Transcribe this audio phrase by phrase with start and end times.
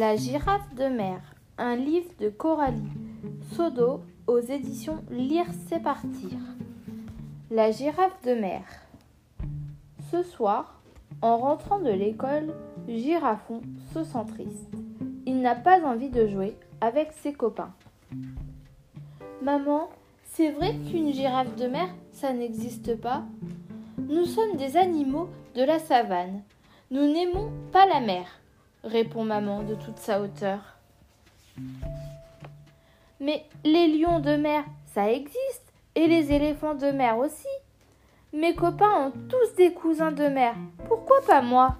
[0.00, 1.20] La girafe de mer,
[1.58, 2.88] un livre de Coralie
[3.52, 6.38] Sodo aux éditions Lire c'est partir.
[7.50, 8.62] La girafe de mer.
[10.10, 10.80] Ce soir,
[11.20, 12.54] en rentrant de l'école,
[12.88, 13.60] Girafon
[13.92, 14.72] se sent triste.
[15.26, 17.74] Il n'a pas envie de jouer avec ses copains.
[19.42, 19.90] Maman,
[20.24, 23.24] c'est vrai qu'une girafe de mer, ça n'existe pas?
[23.98, 26.40] Nous sommes des animaux de la savane.
[26.90, 28.40] Nous n'aimons pas la mer,
[28.84, 30.76] répond maman de toute sa hauteur.
[33.20, 37.48] Mais les lions de mer, ça existe, et les éléphants de mer aussi.
[38.32, 40.54] Mes copains ont tous des cousins de mer.
[40.86, 41.76] Pourquoi pas moi?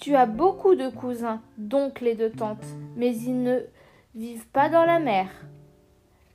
[0.00, 2.64] Tu as beaucoup de cousins, d'oncles et de tantes,
[2.96, 3.60] mais ils ne
[4.14, 5.28] vivent pas dans la mer.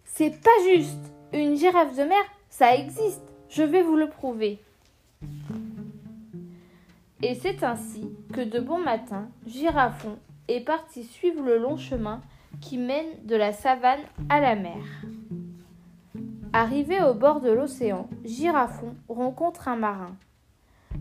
[0.05, 0.99] C'est pas juste.
[1.33, 3.23] Une girafe de mer, ça existe.
[3.49, 4.59] Je vais vous le prouver.
[7.23, 12.21] Et c'est ainsi que de bon matin, Girafon est parti suivre le long chemin
[12.61, 14.83] qui mène de la savane à la mer.
[16.53, 20.15] Arrivé au bord de l'océan, Girafon rencontre un marin.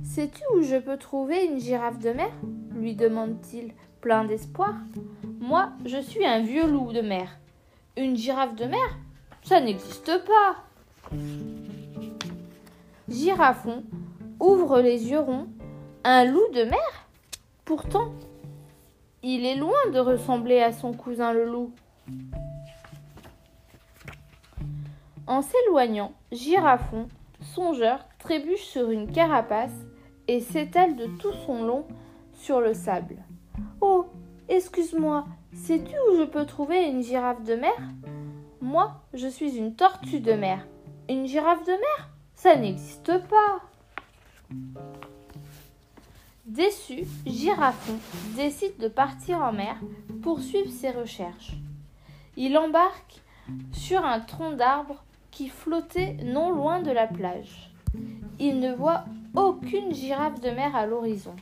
[0.04, 2.30] Sais-tu où je peux trouver une girafe de mer?
[2.76, 4.74] lui demande-t-il, plein d'espoir.
[5.40, 7.38] Moi, je suis un vieux loup de mer.
[7.96, 8.98] Une girafe de mer
[9.42, 10.56] Ça n'existe pas.
[13.08, 13.82] Girafon
[14.38, 15.48] ouvre les yeux ronds.
[16.04, 17.06] Un loup de mer
[17.66, 18.14] Pourtant,
[19.22, 21.74] il est loin de ressembler à son cousin le loup.
[25.26, 27.06] En s'éloignant, Girafon,
[27.42, 29.74] songeur, trébuche sur une carapace
[30.26, 31.86] et s'étale de tout son long
[32.32, 33.16] sur le sable.
[33.82, 34.06] Oh,
[34.48, 37.78] excuse-moi, sais-tu où je peux trouver une girafe de mer?
[38.62, 40.66] Moi, je suis une tortue de mer.
[41.10, 42.08] Une girafe de mer?
[42.34, 43.60] Ça n'existe pas.
[46.50, 47.94] Déçu, Girafon
[48.34, 49.76] décide de partir en mer
[50.20, 51.52] pour suivre ses recherches.
[52.36, 53.22] Il embarque
[53.70, 57.70] sur un tronc d'arbre qui flottait non loin de la plage.
[58.40, 59.04] Il ne voit
[59.36, 61.36] aucune girafe de mer à l'horizon.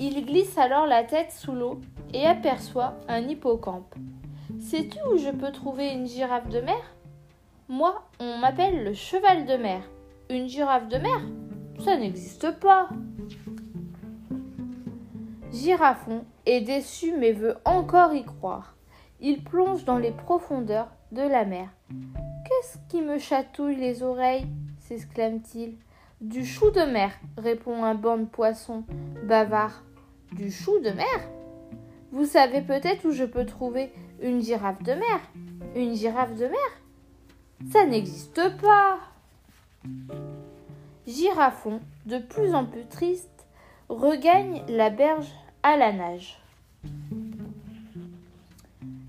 [0.00, 1.78] Il glisse alors la tête sous l'eau
[2.14, 3.94] et aperçoit un hippocampe.
[4.60, 6.94] Sais-tu où je peux trouver une girafe de mer?
[7.68, 9.82] Moi, on m'appelle le cheval de mer.
[10.30, 11.20] Une girafe de mer?
[11.80, 12.88] Ça n'existe pas.
[15.52, 18.74] Girafon est déçu mais veut encore y croire.
[19.20, 21.68] Il plonge dans les profondeurs de la mer.
[21.90, 24.46] Qu'est-ce qui me chatouille les oreilles?
[24.80, 25.76] s'exclame-t-il.
[26.20, 28.84] Du chou de mer, répond un banc de poissons
[29.24, 29.82] bavard.
[30.32, 31.28] Du chou de mer?
[32.12, 35.20] Vous savez peut-être où je peux trouver une girafe de mer
[35.74, 37.70] Une girafe de mer?
[37.72, 38.98] Ça n'existe pas
[41.06, 43.46] Girafon, de plus en plus triste,
[43.88, 45.30] regagne la berge
[45.62, 46.40] à la nage.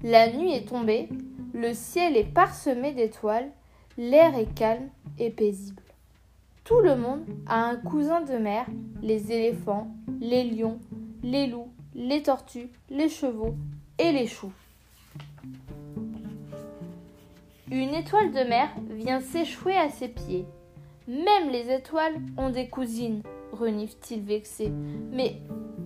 [0.03, 1.07] La nuit est tombée,
[1.53, 3.51] le ciel est parsemé d'étoiles,
[3.97, 4.89] l'air est calme
[5.19, 5.83] et paisible.
[6.63, 8.65] Tout le monde a un cousin de mer,
[9.01, 9.87] les éléphants,
[10.19, 10.79] les lions,
[11.21, 13.55] les loups, les tortues, les chevaux
[13.99, 14.53] et les choux.
[17.69, 20.45] Une étoile de mer vient s'échouer à ses pieds.
[21.07, 24.71] Même les étoiles ont des cousines, renifle-t-il vexé.
[25.11, 25.37] Mais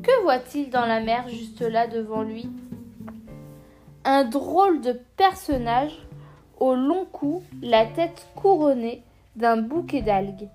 [0.04, 2.50] que voit-il dans la mer juste là devant lui?
[4.04, 5.98] Un drôle de personnage
[6.60, 9.04] au long cou, la tête couronnée
[9.36, 10.50] d'un bouquet d'algues.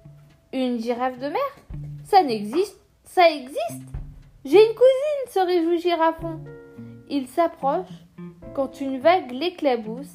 [0.53, 1.57] Une girafe de mer?
[2.05, 3.93] Ça n'existe, ça existe
[4.45, 6.41] j'ai une cousine, se réjouit Girafon.
[7.09, 7.87] Il s'approche
[8.55, 10.15] quand une vague l'éclabousse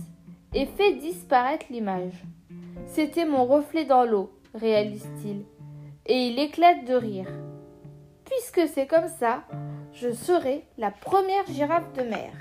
[0.53, 2.25] et fait disparaître l'image.
[2.87, 5.45] C'était mon reflet dans l'eau, réalise-t-il,
[6.06, 7.29] et il éclate de rire.
[8.25, 9.44] Puisque c'est comme ça,
[9.94, 12.31] je serai la première girafe de mer.